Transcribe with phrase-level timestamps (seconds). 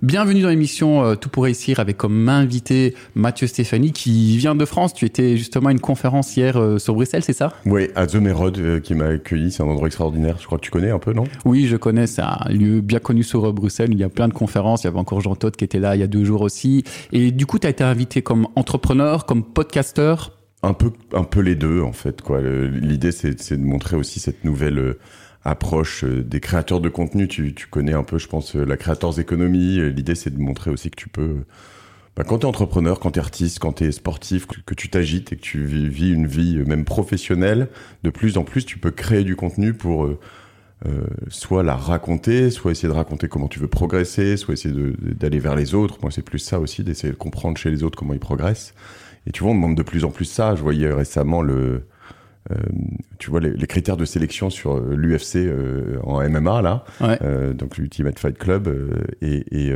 [0.00, 4.64] Bienvenue dans l'émission euh, Tout pour réussir avec comme invité Mathieu Stéphanie qui vient de
[4.64, 4.94] France.
[4.94, 7.52] Tu étais justement à une conférence hier euh, sur Bruxelles, c'est ça?
[7.66, 9.50] Oui, à The euh, qui m'a accueilli.
[9.50, 10.36] C'est un endroit extraordinaire.
[10.38, 11.24] Je crois que tu connais un peu, non?
[11.44, 12.06] Oui, je connais.
[12.06, 13.88] C'est un lieu bien connu sur Bruxelles.
[13.90, 14.84] Il y a plein de conférences.
[14.84, 16.84] Il y avait encore Jean Todt qui était là il y a deux jours aussi.
[17.10, 21.40] Et du coup, tu as été invité comme entrepreneur, comme podcasteur un peu, un peu
[21.40, 22.22] les deux en fait.
[22.22, 22.40] Quoi.
[22.40, 24.96] L'idée, c'est de montrer aussi cette nouvelle
[25.44, 27.28] approche euh, des créateurs de contenu.
[27.28, 29.78] Tu, tu, connais un peu, je pense, euh, la créateurs économie.
[29.90, 31.44] L'idée, c'est de montrer aussi que tu peux,
[32.18, 34.88] bah, quand tu es entrepreneur, quand tu es artiste, quand tu es sportif, que, tu
[34.88, 37.68] t'agites et que tu vis, une vie euh, même professionnelle,
[38.02, 40.18] de plus en plus, tu peux créer du contenu pour euh,
[41.28, 45.54] soit la raconter, soit essayer de raconter comment tu veux progresser, soit essayer d'aller vers
[45.54, 45.98] les autres.
[46.02, 48.74] Moi, c'est plus ça aussi, d'essayer de comprendre chez les autres comment ils progressent.
[49.28, 50.56] Et tu vois, on demande de plus en plus ça.
[50.56, 51.84] Je voyais récemment le
[52.50, 52.56] euh,
[53.18, 56.84] tu vois les, les, critères de sélection sur euh, l'UFC euh, en MMA là,
[57.52, 58.72] donc l'Ultimate Fight Club
[59.20, 59.72] et, et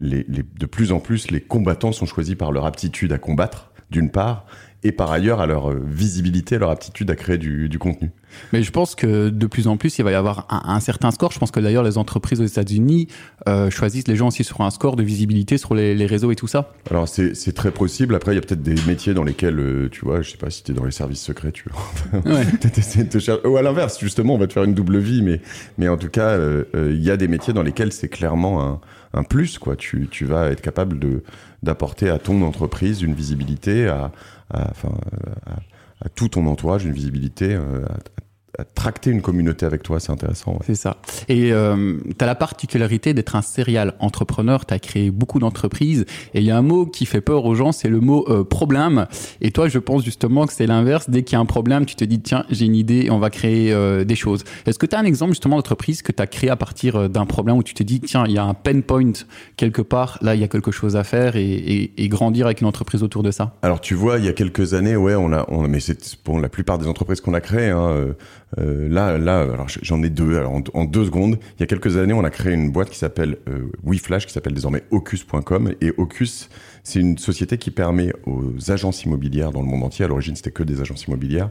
[0.00, 3.70] les, les, de plus en plus les combattants sont choisis par leur aptitude à combattre
[3.90, 4.46] d'une part
[4.82, 8.10] et par ailleurs à leur visibilité, à leur aptitude à créer du, du contenu.
[8.52, 11.10] Mais je pense que de plus en plus, il va y avoir un, un certain
[11.10, 11.32] score.
[11.32, 13.08] Je pense que d'ailleurs, les entreprises aux États-Unis
[13.48, 16.36] euh, choisissent les gens aussi sur un score de visibilité sur les, les réseaux et
[16.36, 16.72] tout ça.
[16.90, 18.14] Alors, c'est très possible.
[18.14, 20.50] Après, il y a peut-être des métiers dans lesquels, euh, tu vois, je sais pas
[20.50, 22.20] si tu es dans les services secrets, tu vois.
[22.32, 22.44] Ouais.
[22.62, 23.46] de te chercher.
[23.46, 25.22] Ou à l'inverse, justement, on va te faire une double vie.
[25.22, 25.40] Mais,
[25.78, 28.62] mais en tout cas, euh, euh, il y a des métiers dans lesquels c'est clairement
[28.62, 28.80] un,
[29.14, 29.76] un, plus, quoi.
[29.76, 31.22] Tu, tu vas être capable de
[31.62, 34.12] d'apporter à ton entreprise une visibilité, à,
[34.50, 37.84] à, tout ton entourage, une visibilité, euh,
[38.64, 40.52] tracter une communauté avec toi, c'est intéressant.
[40.52, 40.58] Ouais.
[40.66, 40.98] C'est ça.
[41.28, 46.04] Et euh, tu as la particularité d'être un serial entrepreneur, tu as créé beaucoup d'entreprises,
[46.34, 48.44] et il y a un mot qui fait peur aux gens, c'est le mot euh,
[48.44, 49.06] problème.
[49.40, 51.08] Et toi, je pense justement que c'est l'inverse.
[51.08, 53.30] Dès qu'il y a un problème, tu te dis, tiens, j'ai une idée, on va
[53.30, 54.44] créer euh, des choses.
[54.66, 57.08] Est-ce que tu as un exemple justement d'entreprise que tu as créé à partir euh,
[57.08, 59.12] d'un problème où tu te dis, tiens, il y a un pain point
[59.56, 62.60] quelque part, là, il y a quelque chose à faire et, et, et, grandir avec
[62.60, 65.32] une entreprise autour de ça Alors tu vois, il y a quelques années, ouais, on
[65.32, 68.14] a, on, mais c'est pour la plupart des entreprises qu'on a créées, hein,
[68.58, 70.36] euh, là, là, alors j'en ai deux.
[70.36, 72.98] Alors en, deux secondes, il y a quelques années, on a créé une boîte qui
[72.98, 75.74] s'appelle euh, WeFlash, qui s'appelle désormais Ocus.com.
[75.80, 76.48] Et Ocus,
[76.82, 80.50] c'est une société qui permet aux agences immobilières dans le monde entier, à l'origine c'était
[80.50, 81.50] que des agences immobilières,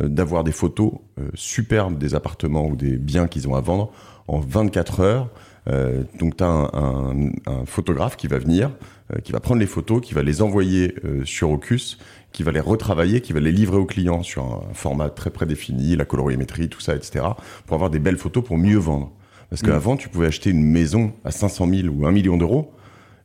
[0.00, 3.92] euh, d'avoir des photos euh, superbes des appartements ou des biens qu'ils ont à vendre
[4.28, 5.30] en 24 heures.
[5.68, 8.70] Euh, donc tu as un, un, un, photographe qui va venir,
[9.14, 11.98] euh, qui va prendre les photos, qui va les envoyer euh, sur Ocus,
[12.32, 15.96] qui va les retravailler, qui va les livrer aux clients sur un format très prédéfini,
[15.96, 17.24] la colorimétrie, tout ça, etc.,
[17.66, 19.12] pour avoir des belles photos pour mieux vendre.
[19.50, 22.72] Parce qu'avant, tu pouvais acheter une maison à 500 000 ou 1 million d'euros,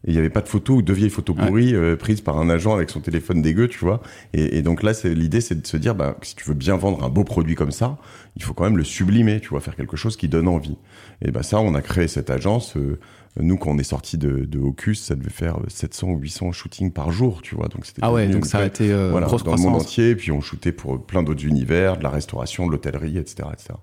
[0.05, 2.37] et il n'y avait pas de photos ou de vieilles photos pourries euh, prises par
[2.37, 4.01] un agent avec son téléphone dégueu, tu vois.
[4.33, 6.77] Et, et donc là, c'est l'idée, c'est de se dire, bah, si tu veux bien
[6.77, 7.97] vendre un beau produit comme ça,
[8.35, 10.77] il faut quand même le sublimer, tu vois, faire quelque chose qui donne envie.
[11.23, 12.77] Et bah ça, on a créé cette agence.
[12.77, 12.99] Euh,
[13.39, 16.91] nous, quand on est sorti de, de Hocus, ça devait faire 700 ou 800 shootings
[16.91, 17.67] par jour, tu vois.
[17.67, 19.65] Donc c'était ah ouais, donc ça a été euh, voilà, grosse dans croissance.
[19.65, 20.15] le monde entier.
[20.15, 23.73] Puis on shootait pour plein d'autres univers, de la restauration, de l'hôtellerie, etc., etc.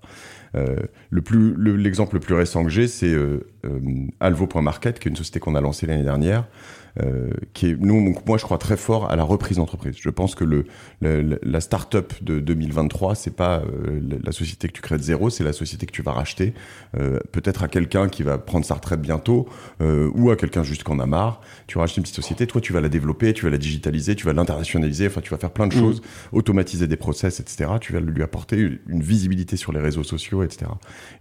[0.55, 0.75] Euh,
[1.09, 3.79] le plus, l'exemple le, le, plus récent que j'ai, c'est euh, euh,
[4.19, 6.45] Alvo.market, qui est une société qu'on a lancée l'année dernière.
[7.01, 9.95] Euh, qui est, nous, moi, je crois très fort à la reprise d'entreprise.
[9.99, 10.65] Je pense que le,
[11.01, 15.29] le la start-up de 2023, c'est pas euh, la société que tu crées de zéro,
[15.29, 16.53] c'est la société que tu vas racheter,
[16.97, 19.47] euh, peut-être à quelqu'un qui va prendre sa retraite bientôt,
[19.81, 21.41] euh, ou à quelqu'un juste qu'on a marre.
[21.67, 24.15] Tu vas acheter une petite société, toi, tu vas la développer, tu vas la digitaliser,
[24.15, 25.79] tu vas l'internationaliser, enfin, tu vas faire plein de mmh.
[25.79, 27.71] choses, automatiser des process, etc.
[27.81, 30.69] Tu vas lui apporter une visibilité sur les réseaux sociaux, etc.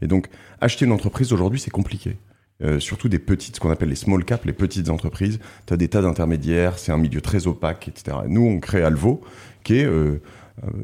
[0.02, 0.28] Et donc,
[0.60, 2.18] acheter une entreprise aujourd'hui, c'est compliqué.
[2.62, 5.40] Euh, surtout des petites, ce qu'on appelle les small caps, les petites entreprises.
[5.66, 8.18] Tu as des tas d'intermédiaires, c'est un milieu très opaque, etc.
[8.28, 9.20] Nous, on crée Alvo,
[9.64, 10.20] qui est euh,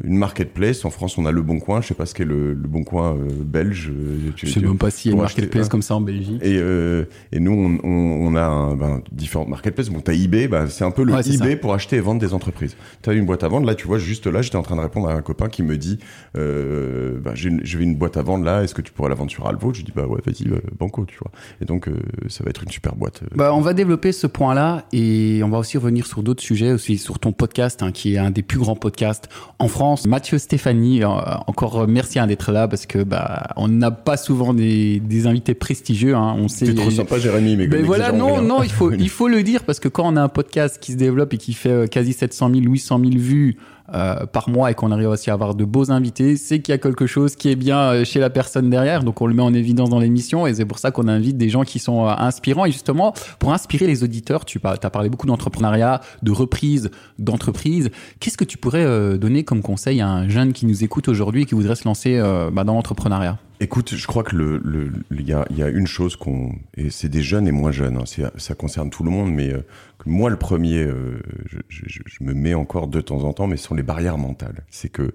[0.04, 0.84] une marketplace.
[0.84, 1.80] En France, on a Le Bon Coin.
[1.80, 3.90] Je sais pas ce qu'est le, le Bon Coin euh, belge.
[4.36, 6.40] Tu, je sais même pas s'il y a une marketplace acheter, comme ça en Belgique.
[6.42, 9.88] Et, euh, et nous, on, on, on a un, ben, différentes marketplaces.
[9.88, 12.34] Bon, t'as eBay, ben, c'est un peu le ouais, eBay pour acheter et vendre des
[12.34, 12.76] entreprises.
[13.02, 13.66] T'as une boîte à vendre.
[13.66, 15.76] Là, tu vois, juste là, j'étais en train de répondre à un copain qui me
[15.76, 15.98] dit,
[16.36, 18.62] euh, ben, j'ai une boîte à vendre là.
[18.62, 19.72] Est-ce que tu pourrais la vendre sur Alvo?
[19.72, 21.30] Je dis bah ouais, vas-y, banco, tu vois.
[21.60, 21.88] Et donc,
[22.28, 23.22] ça va être une super boîte.
[23.34, 26.98] Bah, on va développer ce point-là et on va aussi revenir sur d'autres sujets, aussi
[26.98, 29.28] sur ton podcast, hein, qui est un des plus grands podcasts
[29.58, 30.06] en France.
[30.06, 31.08] Mathieu Stéphanie, euh,
[31.46, 35.54] encore merci hein, d'être là parce que bah on n'a pas souvent des, des invités
[35.54, 36.14] prestigieux.
[36.14, 36.66] Hein, on sait.
[36.66, 37.56] C'est trop sympa, Jérémy.
[37.56, 40.16] Mais, mais voilà, non, non, il faut il faut le dire parce que quand on
[40.16, 43.10] a un podcast qui se développe et qui fait euh, quasi 700 000, 800 000
[43.16, 43.56] vues
[43.94, 46.74] euh, par mois et qu'on arrive aussi à avoir de beaux invités, c'est qu'il y
[46.74, 49.02] a quelque chose qui est bien euh, chez la personne derrière.
[49.02, 51.48] Donc on le met en évidence dans l'émission et c'est pour ça qu'on invite des
[51.48, 52.66] gens qui sont euh, inspirants.
[52.66, 57.90] Et justement, pour inspirer les auditeurs, tu as parlé beaucoup d'entrepreneuriat, de reprise d'entreprise.
[58.20, 61.44] Qu'est-ce que tu pourrais donner comme conseil à un jeune qui nous écoute aujourd'hui et
[61.46, 62.20] qui voudrait se lancer
[62.52, 63.38] bah, dans l'entrepreneuriat?
[63.60, 66.90] Écoute, je crois que le, le, il y, a, y a une chose qu'on et
[66.90, 68.04] c'est des jeunes et moins jeunes, hein,
[68.36, 69.62] ça concerne tout le monde, mais euh,
[70.06, 73.56] moi le premier, euh, je, je- je me mets encore de temps en temps, mais
[73.56, 74.64] ce sont les barrières mentales.
[74.70, 75.12] C'est que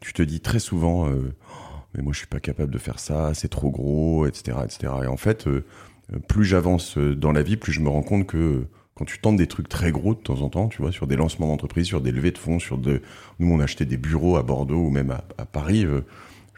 [0.00, 1.54] tu te dis très souvent, euh, Oh,
[1.94, 4.92] mais moi je suis pas capable de faire ça, c'est trop gros, etc., etc.
[5.04, 5.64] Et en fait, euh,
[6.28, 9.18] plus j'avance euh, dans la vie, plus je me rends compte que euh, quand tu
[9.20, 11.86] tentes des trucs très gros de temps en temps, tu vois, sur des lancements d'entreprise,
[11.86, 13.00] sur des levées de fonds, sur de,
[13.38, 15.86] nous on a acheté des bureaux à Bordeaux ou même à, à Paris.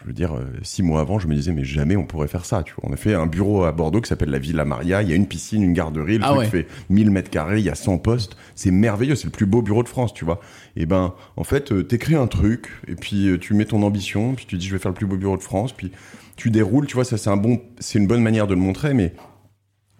[0.00, 2.46] Je veux dire, euh, six mois avant, je me disais, mais jamais on pourrait faire
[2.46, 2.62] ça.
[2.62, 5.02] Tu vois, on a fait un bureau à Bordeaux qui s'appelle la Villa Maria.
[5.02, 6.16] Il y a une piscine, une garderie.
[6.18, 6.46] Le Ah truc ouais.
[6.46, 7.58] fait 1000 mètres carrés.
[7.58, 8.36] Il y a 100 postes.
[8.54, 9.14] C'est merveilleux.
[9.14, 10.40] C'est le plus beau bureau de France, tu vois.
[10.76, 14.34] Et ben, en fait, euh, t'écris un truc et puis euh, tu mets ton ambition.
[14.34, 15.72] Puis tu dis, je vais faire le plus beau bureau de France.
[15.72, 15.92] Puis
[16.36, 16.86] tu déroules.
[16.86, 18.94] Tu vois, ça c'est un bon, c'est une bonne manière de le montrer.
[18.94, 19.12] Mais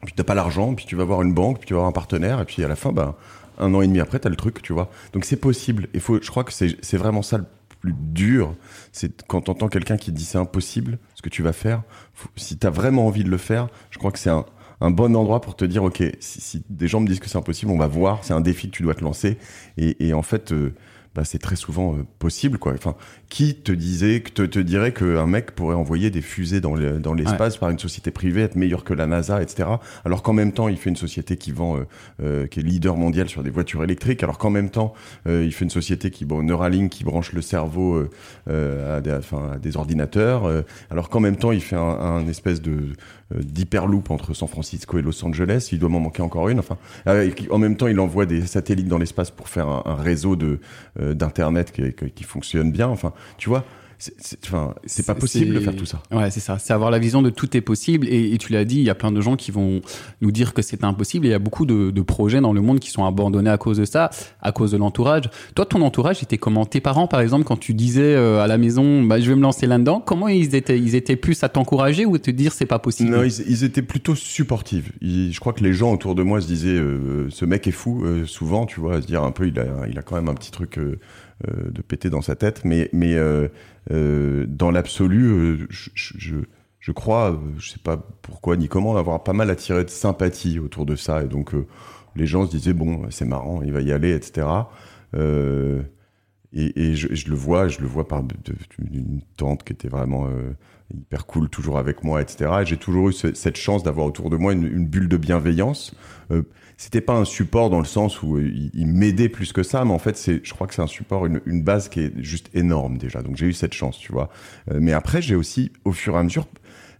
[0.06, 0.74] puis t'as pas l'argent.
[0.74, 1.58] Puis tu vas voir une banque.
[1.58, 2.40] Puis tu vas voir un partenaire.
[2.40, 3.14] Et puis à la fin, ben,
[3.58, 4.90] un an et demi après, t'as le truc, tu vois.
[5.12, 5.88] Donc c'est possible.
[5.92, 7.44] Il faut, je crois que c'est, c'est vraiment ça le
[7.80, 8.54] plus dur,
[8.92, 11.82] c'est quand t'entends quelqu'un qui dit c'est impossible ce que tu vas faire.
[12.14, 14.44] Faut- si t'as vraiment envie de le faire, je crois que c'est un,
[14.80, 17.70] un bon endroit pour te dire ok, si, des gens me disent que c'est impossible,
[17.72, 18.20] on va voir.
[18.22, 19.38] C'est un défi que tu dois te lancer.
[19.76, 20.74] Et, et en fait, euh,
[21.14, 22.72] bah, c'est très souvent euh, possible quoi.
[22.72, 22.94] Enfin,
[23.28, 27.14] qui te disait, te, te dirait qu'un mec pourrait envoyer des fusées dans le- dans
[27.14, 29.68] l'espace par une société privée, être meilleur que la NASA, etc.
[30.04, 31.84] Alors qu'en même temps, il fait une société qui vend, euh,
[32.22, 34.22] euh, qui est leader mondial sur des voitures électriques.
[34.22, 34.94] Alors qu'en même temps,
[35.26, 38.04] euh, il fait une société qui, bon, Neuralink, qui branche le cerveau
[38.48, 40.44] à, des, à des ordinateurs.
[40.46, 42.92] euh, alors qu'en même temps, il fait un, un espèce de
[43.32, 45.68] d'hyperloop entre San Francisco et Los Angeles.
[45.70, 46.58] Il doit m'en manquer encore une.
[46.58, 50.34] Enfin, en même temps, il envoie des satellites dans l'espace pour faire un, un réseau
[50.34, 50.58] de
[50.98, 52.88] euh, d'internet qui, qui, qui fonctionne bien.
[52.88, 53.64] Enfin, tu vois,
[54.00, 56.02] c'est c'est- enfin, c'est pas possible de faire tout ça.
[56.10, 56.58] Ouais, c'est ça.
[56.58, 58.08] C'est avoir la vision de tout est possible.
[58.08, 59.80] Et, et tu l'as dit, il y a plein de gens qui vont
[60.22, 61.26] nous dire que c'est impossible.
[61.26, 63.58] Et il y a beaucoup de, de projets dans le monde qui sont abandonnés à
[63.58, 64.10] cause de ça,
[64.40, 65.24] à cause de l'entourage.
[65.54, 66.64] Toi, ton entourage était comment?
[66.64, 69.42] Tes parents, par exemple, quand tu disais euh, à la maison, bah, je vais me
[69.42, 72.66] lancer là-dedans, comment ils étaient Ils étaient plus à t'encourager ou à te dire c'est
[72.66, 74.90] pas possible Non, ils, ils étaient plutôt supportifs.
[75.02, 77.70] Ils- je crois que les gens autour de moi se disaient, euh, ce mec est
[77.72, 80.14] fou, euh, souvent, tu vois, à se dire un peu, il a, il a quand
[80.16, 80.98] même un petit truc euh,
[81.48, 82.64] de péter dans sa tête.
[82.64, 83.48] Mais, mais euh,
[83.90, 86.36] euh, dans l'absolu, euh, je, je,
[86.80, 90.58] je- crois, euh, je sais pas pourquoi ni comment, avoir pas mal attiré de sympathie
[90.58, 91.22] autour de ça.
[91.22, 91.66] Et donc, euh,
[92.16, 94.46] les gens se disaient, bon, c'est marrant, il va y aller, etc.
[95.14, 95.82] Euh,
[96.52, 98.22] et, je, le vois, je le vois par
[98.92, 100.50] une tante qui était vraiment euh,
[100.92, 102.50] hyper cool, toujours avec moi, etc.
[102.62, 105.94] Et j'ai toujours eu ce- cette chance d'avoir autour de moi une, bulle de bienveillance.
[106.32, 106.42] Euh,
[106.80, 109.90] c'était pas un support dans le sens où euh, il, m'aidait plus que ça, mais
[109.90, 112.48] en fait, c'est, je crois que c'est un support, une, une base qui est juste
[112.54, 113.20] énorme déjà.
[113.20, 114.30] Donc j'ai eu cette chance, tu vois.
[114.70, 116.46] Euh, mais après, j'ai aussi, au fur et à mesure,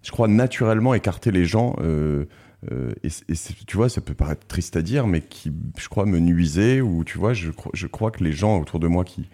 [0.02, 1.76] je crois naturellement écarté les gens.
[1.80, 2.26] Euh,
[2.70, 3.08] euh, et,
[3.66, 6.82] tu vois, ça peut paraître triste à dire, mais qui, je crois, me nuisait.
[6.82, 9.30] Ou tu vois, je, je crois que les gens autour de moi qui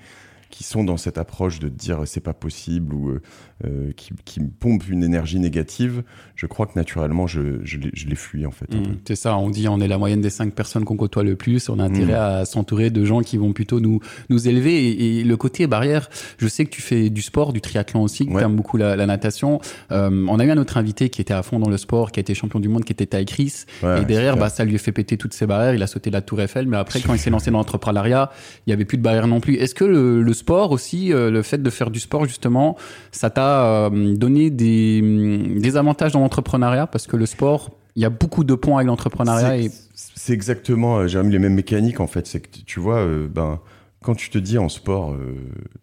[0.50, 3.22] qui sont dans cette approche de dire c'est pas possible ou euh,
[3.66, 6.02] euh, qui, qui me pompent une énergie négative,
[6.34, 8.72] je crois que naturellement je, je, les, je les fuis en fait.
[8.75, 8.90] Mm, peu.
[9.08, 11.69] c'est ça, on dit on est la moyenne des cinq personnes qu'on côtoie le plus.
[11.69, 12.14] On a intérêt Mm.
[12.14, 14.87] à s'entourer de gens qui vont plutôt nous nous élever.
[14.88, 16.08] Et, et le côté barrière,
[16.38, 18.40] je sais que tu fais du sport, du triathlon aussi, que Ouais.
[18.40, 19.60] tu aimes beaucoup la, la natation.
[19.93, 22.20] Euh, on a eu un autre invité qui était à fond dans le sport, qui
[22.20, 23.64] a été champion du monde, qui était Ty Chris.
[23.82, 25.75] Ouais, et derrière, bah, ça lui a fait péter toutes ses barrières.
[25.75, 26.66] Il a sauté la Tour Eiffel.
[26.69, 28.31] Mais après, quand il s'est lancé dans l'entrepreneuriat,
[28.66, 29.54] il y avait plus de barrières non plus.
[29.54, 32.76] Est-ce que le, le sport aussi, euh, le fait de faire du sport justement,
[33.10, 36.86] ça t'a euh, donné des, hum, des avantages dans l'entrepreneuriat?
[36.86, 39.56] Parce que le sport, il y a beaucoup de ponts avec l'entrepreneuriat.
[39.58, 39.70] Et...
[39.94, 42.26] C'est- exactement, euh, j'ai les mêmes mécaniques en fait.
[42.26, 43.60] C'est que tu- tu vois, euh, ben
[44.02, 45.34] quand tu te dis en sport, euh,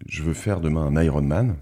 [0.07, 1.55] je veux faire demain un Ironman,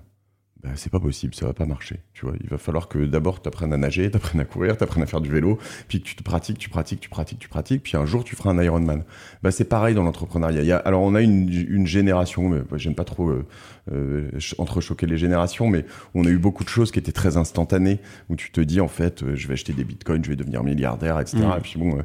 [0.64, 2.02] ben, c'est pas possible, ça va pas marcher.
[2.14, 4.78] Tu vois, il va falloir que d'abord tu apprennes à nager, tu apprennes à courir,
[4.78, 7.40] tu apprennes à faire du vélo, puis que tu te pratiques, tu pratiques, tu pratiques,
[7.40, 9.04] tu pratiques, puis un jour tu feras un Ironman.
[9.44, 10.78] Ben, c'est pareil dans l'entrepreneuriat.
[10.78, 13.46] Alors on a une, une génération, mais moi, j'aime pas trop euh,
[13.92, 17.38] euh, ch- entrechoquer les générations, mais on a eu beaucoup de choses qui étaient très
[17.38, 18.00] instantanées,
[18.30, 20.64] où tu te dis en fait, euh, je vais acheter des bitcoins, je vais devenir
[20.64, 21.38] milliardaire, etc.
[21.40, 21.58] Mm.
[21.58, 21.98] Et puis bon,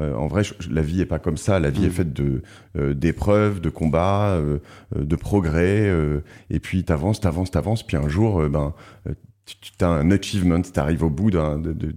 [0.00, 1.58] euh, en vrai, je- la vie est pas comme ça.
[1.58, 2.42] La vie est faite de
[2.76, 4.38] euh, d'épreuves, de combats,
[4.94, 5.88] de progrès.
[5.88, 7.82] euh, et puis t'avances, t'avances, t'avances.
[7.82, 8.74] Puis un jour, euh, ben,
[9.08, 11.94] euh, tu as un achievement, tu arrives au bout de, de-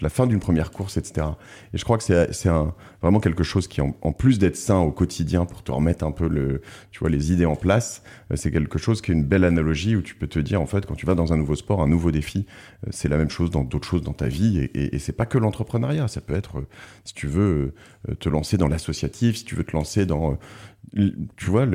[0.00, 1.26] la fin d'une première course, etc.
[1.72, 2.72] Et je crois que c'est un-
[3.04, 6.26] vraiment quelque chose qui, en, plus d'être sain au quotidien pour te remettre un peu
[6.26, 9.44] le, tu vois, les idées en place, euh, c'est quelque chose qui est une belle
[9.44, 11.82] analogie où tu peux te dire, en fait, quand tu vas dans un nouveau sport,
[11.82, 12.46] un nouveau défi,
[12.86, 14.58] euh, c'est la même chose dans d'autres choses dans ta vie.
[14.58, 16.66] Et, et, et c'est pas que l'entrepreneuriat, ça peut être, euh,
[17.04, 17.74] si tu veux,
[18.20, 20.38] te lancer dans l'associatif, si tu veux te lancer dans,
[20.94, 21.66] tu vois,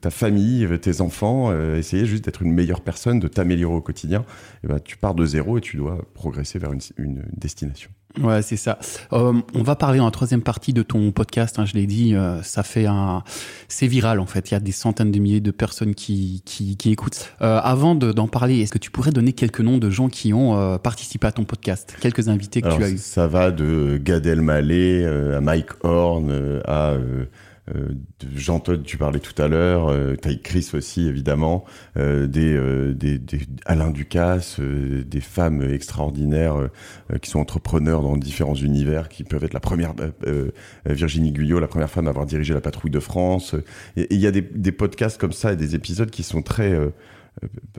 [0.00, 4.24] ta famille, tes enfants, essayer juste d'être une meilleure personne, de t'améliorer au quotidien.
[4.64, 7.90] Et ben, tu pars de zéro et tu dois progresser vers une destination.
[8.20, 8.78] Ouais, c'est ça.
[9.12, 11.58] Euh, on va parler en troisième partie de ton podcast.
[11.58, 13.22] Hein, je l'ai dit, euh, ça fait un,
[13.68, 14.50] c'est viral en fait.
[14.50, 17.32] Il y a des centaines de milliers de personnes qui qui, qui écoutent.
[17.40, 20.58] Euh, avant d'en parler, est-ce que tu pourrais donner quelques noms de gens qui ont
[20.58, 24.26] euh, participé à ton podcast, quelques invités que tu as eu Ça va de Gad
[24.26, 27.24] Elmaleh à Mike Horn à euh,
[28.34, 31.64] Jean Todd, tu parlais tout à l'heure, euh, Chris aussi évidemment,
[31.96, 36.68] euh, des, euh, des, des, Alain Ducasse, euh, des femmes extraordinaires
[37.20, 39.94] qui sont entrepreneurs dans différents univers, qui peuvent être la première
[40.86, 43.54] Virginie Guyot, la première femme à avoir dirigé la patrouille de France.
[43.96, 46.72] Et il y a des, des, podcasts comme ça et des épisodes qui sont très
[46.72, 46.90] euh,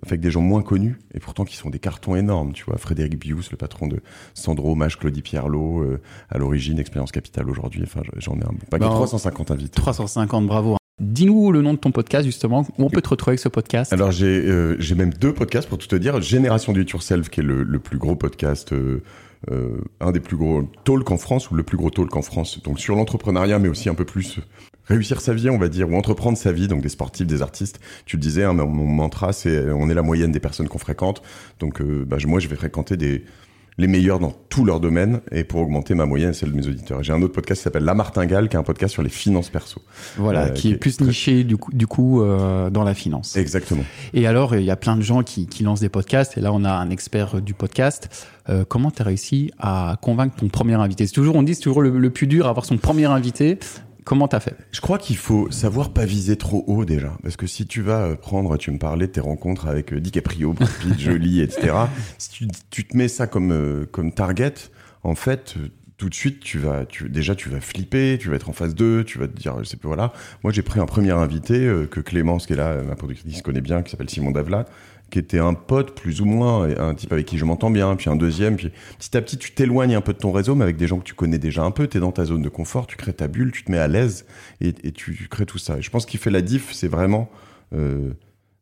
[0.05, 2.53] avec des gens moins connus et pourtant qui sont des cartons énormes.
[2.53, 4.01] Tu vois, Frédéric Bius, le patron de
[4.33, 7.83] Sandro, Mage, Claudie Pierlot, euh, à l'origine, Expérience Capitale aujourd'hui.
[7.83, 8.85] Enfin, j'en ai un bon paquet.
[8.85, 9.75] 350 bah, invités.
[9.75, 10.77] 350, bravo.
[10.99, 13.91] Dis-nous le nom de ton podcast justement, où on peut te retrouver avec ce podcast?
[13.91, 16.21] Alors j'ai euh, j'ai même deux podcasts pour tout te dire.
[16.21, 19.01] Génération du Yourself qui est le, le plus gros podcast, euh,
[19.99, 22.61] un des plus gros talk en France ou le plus gros talk en France.
[22.61, 24.41] Donc sur l'entrepreneuriat mais aussi un peu plus
[24.91, 27.79] réussir sa vie, on va dire, ou entreprendre sa vie, donc des sportifs, des artistes.
[28.05, 31.21] Tu le disais, hein, mon, mantra, c'est on est la moyenne des personnes qu'on fréquente.
[31.59, 33.23] Donc, euh, bah, moi, je vais fréquenter des
[33.77, 37.03] les meilleurs dans tous leurs domaines et pour augmenter ma moyenne, celle de mes auditeurs.
[37.03, 39.49] J'ai un autre podcast qui s'appelle La Martingale, qui est un podcast sur les finances
[39.49, 39.81] perso.
[40.17, 43.35] Voilà, euh, qui, est plus niché du coup, du coup euh, dans la finance.
[43.37, 43.83] Exactement.
[44.13, 46.51] Et alors, il y a plein de gens qui, qui lancent des podcasts et là,
[46.53, 48.29] on a un expert du podcast.
[48.49, 51.07] Euh, comment tu as réussi à convaincre ton premier invité?
[51.07, 53.57] C'est toujours, on dit, c'est toujours le, le, plus dur, avoir son premier invité.
[54.03, 54.55] Comment t'as fait?
[54.71, 58.01] Je crois qu'il faut savoir pas viser trop haut déjà, parce que si tu vas
[58.01, 61.73] euh, prendre, tu me parlais de tes rencontres avec euh, DiCaprio, Brad Pitt, Jolie, etc.
[62.17, 64.53] Si tu, tu, te mets ça comme euh, comme target,
[65.03, 65.55] en fait,
[66.01, 68.73] tout de suite, tu vas, tu, déjà, tu vas flipper, tu vas être en phase
[68.73, 70.13] 2, tu vas te dire, je sais pas, voilà.
[70.43, 73.83] Moi, j'ai pris un premier invité que Clémence, qui est là, ma productrice connaît bien,
[73.83, 74.65] qui s'appelle Simon Davlat,
[75.11, 78.09] qui était un pote plus ou moins, un type avec qui je m'entends bien, puis
[78.09, 80.77] un deuxième, puis petit à petit tu t'éloignes un peu de ton réseau, mais avec
[80.77, 82.87] des gens que tu connais déjà un peu, tu es dans ta zone de confort,
[82.87, 84.25] tu crées ta bulle, tu te mets à l'aise
[84.61, 85.77] et, et tu, crées tout ça.
[85.77, 87.29] Et je pense qu'il fait la diff, c'est vraiment
[87.75, 88.13] euh,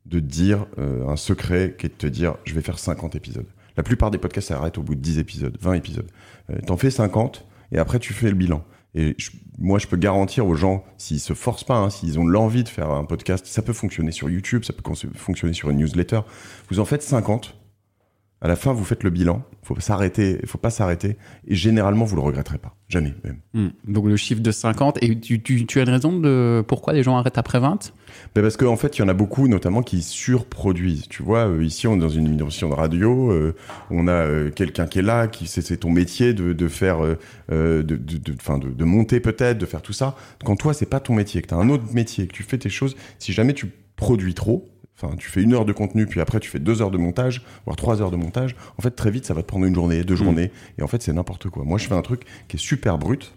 [0.07, 3.47] de dire euh, un secret qui est de te dire je vais faire 50 épisodes.
[3.77, 6.09] La plupart des podcasts s'arrêtent au bout de 10 épisodes, 20 épisodes.
[6.49, 8.63] Euh, T'en fais 50 et après tu fais le bilan.
[8.95, 9.15] Et
[9.59, 12.69] moi, je peux garantir aux gens, s'ils se forcent pas, hein, s'ils ont l'envie de
[12.69, 14.81] faire un podcast, ça peut fonctionner sur YouTube, ça peut
[15.15, 16.21] fonctionner sur une newsletter.
[16.71, 17.55] Vous en faites 50.
[18.41, 19.43] À la fin, vous faites le bilan.
[19.63, 20.39] Faut s'arrêter.
[20.41, 21.17] Il faut pas s'arrêter.
[21.45, 22.73] Et généralement, vous le regretterez pas.
[22.87, 23.39] Jamais, même.
[23.53, 23.69] Hmm.
[23.85, 25.03] Donc, le chiffre de 50.
[25.03, 27.91] Et tu, tu, tu, as une raison de pourquoi les gens arrêtent après 20?
[28.33, 31.07] Ben parce qu'en en fait, il y en a beaucoup, notamment, qui surproduisent.
[31.09, 33.29] Tu vois, euh, ici, on est dans une émission de radio.
[33.31, 33.55] Euh,
[33.91, 37.17] on a euh, quelqu'un qui est là, qui c'est ton métier de, de faire, euh,
[37.49, 40.15] de, de, de monter peut-être, de faire tout ça.
[40.45, 42.57] Quand toi, c'est pas ton métier, que tu as un autre métier, que tu fais
[42.57, 44.69] tes choses, si jamais tu produis trop,
[45.01, 47.41] Enfin, tu fais une heure de contenu, puis après tu fais deux heures de montage,
[47.65, 48.55] voire trois heures de montage.
[48.77, 50.17] En fait, très vite, ça va te prendre une journée, deux mmh.
[50.17, 51.63] journées, et en fait, c'est n'importe quoi.
[51.63, 53.33] Moi, je fais un truc qui est super brut,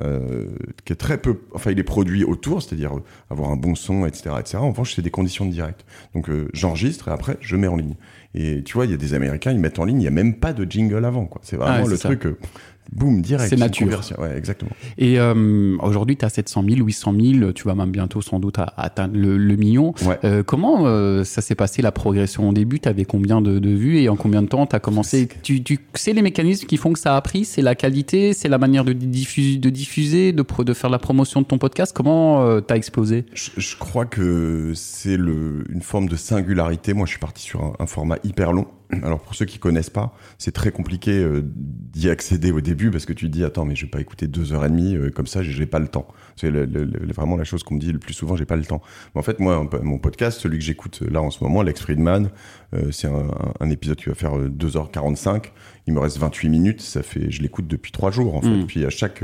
[0.00, 0.46] euh,
[0.86, 4.06] qui est très peu, enfin, il est produit autour, c'est-à-dire euh, avoir un bon son,
[4.06, 4.56] etc., etc.
[4.56, 5.84] En revanche, c'est des conditions de direct.
[6.14, 7.96] Donc, euh, j'enregistre et après, je mets en ligne.
[8.34, 10.12] Et tu vois, il y a des Américains, ils mettent en ligne, il y a
[10.12, 11.42] même pas de jingle avant, quoi.
[11.44, 12.26] C'est vraiment ah le truc.
[12.90, 13.48] Boum, direct.
[13.48, 14.00] C'est nature.
[14.18, 14.70] Ouais, exactement.
[14.98, 18.56] Et euh, aujourd'hui, tu as 700 000, 800 000, tu vas même bientôt sans doute
[18.58, 19.94] atteindre le, le million.
[20.04, 20.18] Ouais.
[20.24, 22.48] Euh, comment euh, ça s'est passé la progression?
[22.48, 24.80] Au début Tu avais combien de, de, vues et en combien de temps tu as
[24.80, 28.34] commencé tu, tu sais les mécanismes qui font que ça a pris C'est la qualité,
[28.34, 31.92] c'est la manière de, diffuser, de diffuser, de, de faire la promotion de ton podcast?
[31.94, 33.24] Comment tu as explosé?
[33.32, 36.92] Je, je, crois que c'est une forme de singularité.
[36.92, 38.66] Moi, je suis parti sur un, un format hyper long.
[39.02, 43.06] Alors pour ceux qui connaissent pas, c'est très compliqué euh, d'y accéder au début parce
[43.06, 45.26] que tu dis attends mais je vais pas écouter deux heures et demie euh, comme
[45.26, 46.06] ça j'ai pas le temps.
[46.36, 48.82] C'est vraiment la chose qu'on me dit le plus souvent j'ai pas le temps.
[49.14, 52.30] Mais en fait moi mon podcast celui que j'écoute là en ce moment Lex Friedman
[52.74, 53.30] euh, c'est un,
[53.60, 55.52] un, épisode qui va faire 2h45
[55.86, 58.48] il me reste 28 minutes, ça fait, je l'écoute depuis trois jours en fait.
[58.48, 58.66] Mm.
[58.66, 59.22] Puis à chaque,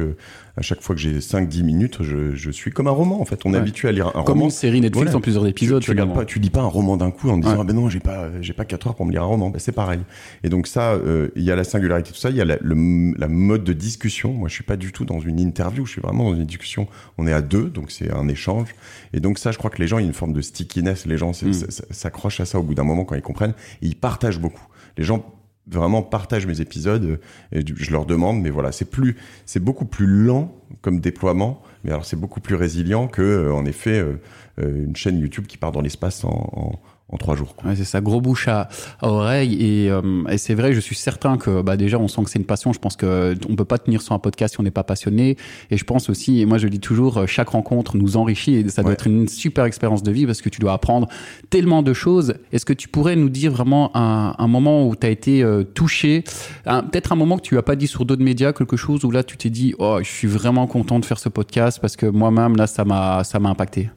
[0.57, 3.41] à chaque fois que j'ai 5-10 minutes, je, je, suis comme un roman en fait.
[3.45, 4.35] On est habitué à lire un comme roman.
[4.35, 5.19] Comme une série Netflix voilà.
[5.19, 5.81] en plusieurs épisodes.
[5.81, 7.59] Tu, tu regardes pas, tu lis pas un roman d'un coup en disant ouais.
[7.61, 9.51] ah ben non j'ai pas, j'ai pas 4 heures pour me lire un roman.
[9.51, 10.01] Ben c'est pareil.
[10.43, 12.45] Et donc ça, euh, il y a la singularité de tout ça, il y a
[12.45, 14.33] la, le, la mode de discussion.
[14.33, 16.89] Moi je suis pas du tout dans une interview, je suis vraiment dans une discussion.
[17.19, 18.75] On est à deux, donc c'est un échange.
[19.13, 21.07] Et donc ça, je crois que les gens, il y a une forme de stickiness.
[21.07, 21.53] Les gens mm.
[21.91, 23.55] s'accrochent à ça au bout d'un moment quand ils comprennent.
[23.83, 24.67] Et ils partagent beaucoup.
[24.97, 25.25] Les gens
[25.71, 27.19] vraiment partagent mes épisodes euh,
[27.53, 31.91] et je leur demande mais voilà c'est plus c'est beaucoup plus lent comme déploiement mais
[31.91, 34.17] alors c'est beaucoup plus résilient que euh, en effet euh,
[34.59, 36.81] une chaîne YouTube qui part dans l'espace en, en,
[37.11, 37.55] en trois jours.
[37.65, 38.69] Ouais, c'est ça, gros bouche à,
[39.01, 39.55] à oreille.
[39.61, 42.39] Et, euh, et c'est vrai, je suis certain que bah, déjà, on sent que c'est
[42.39, 42.73] une passion.
[42.75, 45.37] Je pense que on peut pas tenir sur un podcast si on n'est pas passionné.
[45.71, 48.69] Et je pense aussi, et moi je dis toujours, euh, chaque rencontre nous enrichit et
[48.69, 48.95] ça doit Ouais.
[48.95, 51.09] être une super expérience de vie parce que tu dois apprendre
[51.51, 52.35] tellement de choses.
[52.53, 55.63] Est-ce que tu pourrais nous dire vraiment un, un moment où tu as été euh,
[55.65, 56.25] touché,
[56.65, 59.23] peut-être un moment que tu as pas dit sur d'autres médias, quelque chose où là
[59.25, 62.57] tu t'es dit, oh, je suis vraiment content de faire ce podcast parce que moi-même
[62.57, 63.91] là ça m'a ça m'a impacté.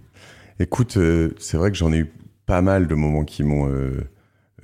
[0.60, 2.12] Écoute, euh, c'est vrai que j'en ai eu
[2.52, 4.02] pas mal de moments qui m'ont euh,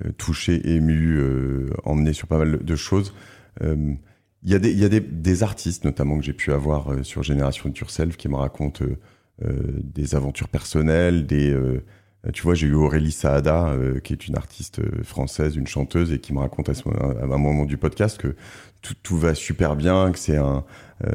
[0.04, 3.14] euh, touché, ému, euh, emmené sur pas mal de choses.
[3.62, 3.96] Il
[4.44, 7.76] y a, des, y a des, artistes notamment que j'ai pu avoir sur Génération de
[7.78, 8.84] Yourself qui me racontent
[9.42, 11.56] des aventures personnelles, des...
[12.32, 16.32] tu vois, j'ai eu Aurélie Saada, qui est une artiste française, une chanteuse, et qui
[16.32, 16.72] me raconte à,
[17.22, 18.36] un moment du podcast que
[19.02, 20.64] tout, va super bien, que c'est un,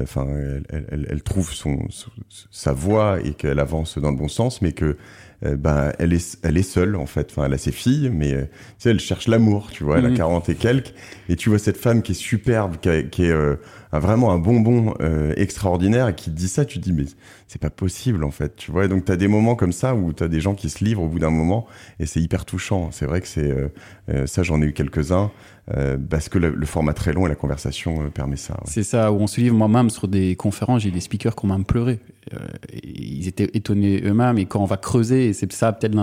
[0.02, 2.12] enfin, elle, elle- elle, elle trouve son, son-
[2.52, 4.98] sa voix et qu'elle avance dans le bon sens, mais que
[5.46, 7.28] euh, ben elle est elle est seule en fait.
[7.32, 8.50] Enfin, elle a ses filles, mais euh, tu
[8.80, 9.98] sais, elle cherche l'amour, tu vois.
[9.98, 10.13] Elle Mhm.
[10.13, 10.94] a 40 et quelques,
[11.28, 13.56] et tu vois cette femme qui est superbe, qui, a- qui est euh,
[13.92, 17.04] un- vraiment un bonbon euh, extraordinaire, et qui te dit ça, tu te dis mais
[17.48, 18.86] c'est pas possible en fait, tu vois.
[18.86, 21.08] Et donc t'as des moments comme ça où t'as des gens qui se livrent au
[21.10, 21.68] bout d'un moment,
[22.00, 22.90] et c'est hyper touchant.
[22.92, 23.68] C'est vrai que c'est euh,
[24.10, 25.30] euh, ça, j'en ai eu quelques uns.
[25.74, 28.56] Euh, parce que le, le format très long et la conversation euh, permet ça.
[28.56, 28.60] ouais.
[28.66, 31.50] C'est ça, où on se livre moi-même sur des conférences, j'ai des speakers qui ont
[31.50, 32.00] même pleuré.
[32.34, 32.38] Euh,
[32.84, 35.96] ils étaient étonnés eux-mêmes, et quand on va creuser, et c'est ça peut-être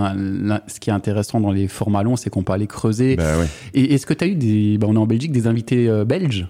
[0.66, 3.16] ce qui est intéressant dans les formats longs, c'est qu'on peut aller creuser.
[3.16, 3.46] Ouais.
[3.74, 4.76] Et est-ce que tu as eu des.
[4.76, 6.46] Bah, on est en Belgique, des invités euh, belges?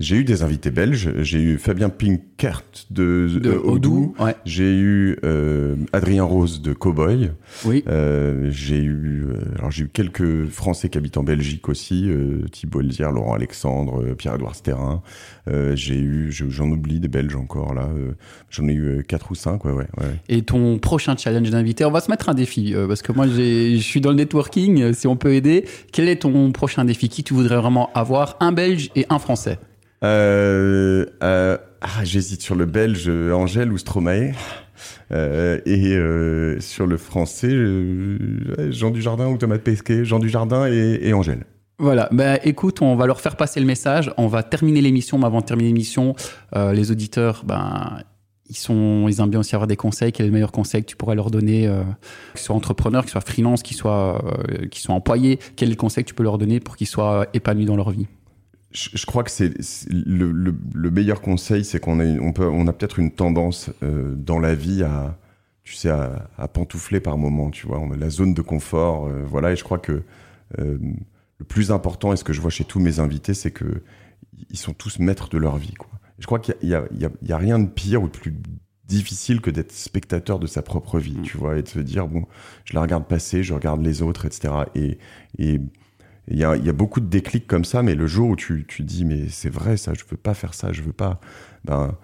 [0.00, 1.10] J'ai eu des invités belges.
[1.22, 4.14] J'ai eu Fabien Pinkert de, de euh, Odoo.
[4.18, 7.30] Ouais, J'ai eu euh, Adrien Rose de Cowboy.
[7.64, 7.84] oui.
[7.88, 9.26] Euh, j'ai eu
[9.58, 12.10] alors j'ai eu quelques Français qui habitent en Belgique aussi,
[12.52, 15.02] Thibault Elzière, Laurent Alexandre, Pierre-Édouard Sterrin.
[15.74, 17.88] J'ai eu je- j'en oublie des Belges encore là.
[18.50, 19.86] j'en ai eu quatre ou cinq ouais ouais.
[19.98, 20.06] ouais.
[20.28, 23.76] Et ton prochain challenge d'invité, on va se mettre un défi, parce que moi je
[23.78, 25.64] suis dans le networking, si on peut aider.
[25.92, 27.08] Quel est ton prochain défi?
[27.08, 28.36] Qui tu voudrais vraiment avoir?
[28.40, 29.58] Un Belge et un Français
[30.04, 34.32] Euh, euh, ah, j'hésite sur le Belge euh, Angèle ou Stromae.
[35.10, 35.98] Et
[36.60, 37.50] sur le français,
[38.70, 41.44] Jean Dujardin ou Thomas Pesquet, Jean Dujardin et, et Angèle.
[41.78, 44.12] Voilà, bah écoute, on va leur faire passer le message.
[44.16, 46.14] On va terminer l'émission, mais avant de terminer l'émission,
[46.54, 48.02] les auditeurs, ben
[48.50, 50.12] ils sont, ils aiment bien aussi avoir des conseils.
[50.12, 51.82] Quel est le meilleur conseil que tu pourrais leur donner, euh,
[52.32, 54.22] qu'ils soient entrepreneurs, qu'ils soient freelance, qu'ils soient,
[54.70, 55.38] qu'ils soient employés?
[55.56, 57.90] Quel est le conseil que tu peux leur donner pour qu'ils soient épanouis dans leur
[57.90, 58.06] vie?
[58.74, 59.52] Je, je crois que c'est
[59.88, 63.12] le, le, le meilleur conseil, c'est qu'on a, une- on peut, on a peut-être une
[63.12, 65.16] tendance euh, dans la vie à,
[65.62, 67.78] tu sais, à, à pantoufler par moment, tu vois.
[67.78, 69.52] On a la zone de confort, euh, voilà.
[69.52, 70.02] Et je crois que
[70.58, 70.78] euh,
[71.38, 73.82] le plus important, et ce que je vois chez tous mes invités, c'est que
[74.50, 75.90] ils sont tous maîtres de leur vie, quoi.
[76.18, 78.34] Et je crois qu'il y a, y, y rien de pire ou de plus
[78.86, 81.22] difficile que d'être spectateur de sa propre vie, Mm.
[81.22, 82.24] tu vois, et de se dire bon,
[82.64, 84.52] je la regarde passer, je regarde les autres, etc.
[84.74, 84.98] Et,
[85.38, 85.60] et
[86.28, 89.04] il y a, beaucoup de déclics comme ça, mais le jour où tu, tu dis
[89.04, 91.20] mais c'est vrai ça, je veux pas faire ça, je veux pas,
[91.64, 91.96] ben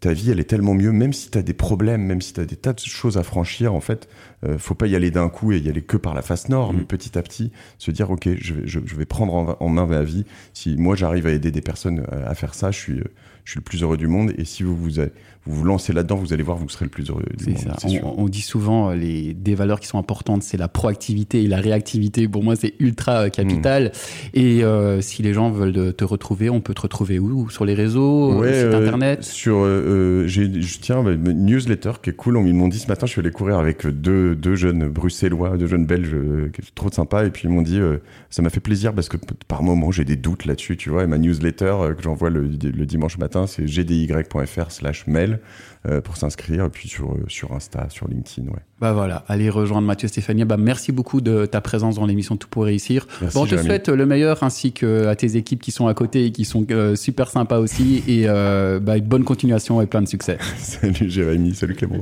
[0.00, 2.40] ta vie elle est tellement mieux, même si tu as des problèmes, même si tu
[2.40, 4.08] as des tas de choses à franchir, en fait,
[4.44, 6.72] euh, faut pas y aller d'un coup et y aller que par la face nord,
[6.72, 9.68] mais petit à petit se dire ok, je vais, je, je vais prendre en, en
[9.68, 10.24] main ma vie.
[10.52, 13.04] Si moi j'arrive à aider des personnes à, à faire ça, je suis, euh,
[13.44, 14.32] je suis le plus heureux du monde.
[14.36, 15.12] Et si vous vous, avez-
[15.46, 17.58] vous, vous lancez là-dedans, vous allez voir, vous serez le plus heureux du monde.
[17.58, 17.76] ça.
[18.04, 21.46] On, on dit souvent euh, les des valeurs qui sont importantes, c'est la proactivité et
[21.46, 22.26] la réactivité.
[22.28, 23.92] Pour moi, c'est ultra euh, capital.
[23.94, 24.38] Hmm.
[24.38, 27.48] Et euh, si les gens veulent te retrouver, on peut te retrouver où?
[27.50, 28.42] Sur les réseaux, euh,
[28.74, 29.22] euh, internet?
[29.58, 32.38] Sur, euh, euh, je tiens bah, une newsletter qui est cool.
[32.46, 35.66] Ils m'ont dit ce matin, je suis allé courir avec deux, deux jeunes bruxellois, deux
[35.66, 37.24] jeunes belges, euh, qui est trop sympa.
[37.24, 37.98] Et puis ils m'ont dit, euh,
[38.30, 39.16] ça m'a fait plaisir parce que
[39.48, 41.04] par moment j'ai des doutes là-dessus, tu vois.
[41.04, 45.40] Et ma newsletter que j'envoie le, le dimanche matin, c'est gdy.fr/slash mail
[45.88, 46.66] euh, pour s'inscrire.
[46.66, 48.60] Et puis sur euh, sur Insta, sur LinkedIn, ouais.
[48.80, 50.44] Bah voilà, allez rejoindre Mathieu Stéphanie.
[50.44, 53.06] Bah merci beaucoup de ta présence dans l'émission Tout pour réussir.
[53.20, 55.94] Merci, bon, on te souhaite le meilleur ainsi que à tes équipes qui sont à
[55.94, 58.02] côté et qui sont euh, super sympas aussi.
[58.06, 60.38] Et bah, bonne continuation et plein de succès.
[60.58, 61.96] Salut Jérémy, salut Clément.